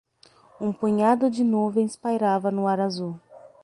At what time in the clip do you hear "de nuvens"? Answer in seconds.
1.29-1.95